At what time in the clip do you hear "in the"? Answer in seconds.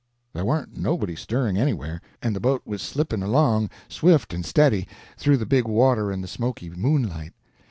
6.11-6.27